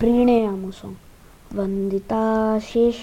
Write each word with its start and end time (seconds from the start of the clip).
प्रीणयामसं 0.00 0.92
वन्दिताशेष 1.58 3.02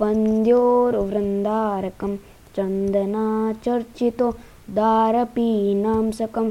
वन्द्योर्वृन्दारकं 0.00 2.12
चन्दनाचर्चितो 2.56 4.28
दारपीनांसकम् 4.78 6.50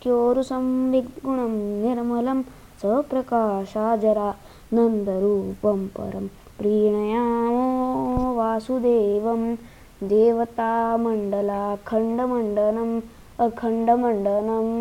अप्रतक्योरुसंविद्गुणं 0.01 1.51
निर्मलं 1.81 2.39
सप्रकाशाजरानन्दरूपं 2.81 5.81
परं 5.95 6.25
प्रीणयामो 6.59 7.65
वासुदेवं 8.37 9.41
देवतामण्डलाखण्डमण्डनम् 10.13 12.95
अखण्डमण्डनम् 13.45 14.71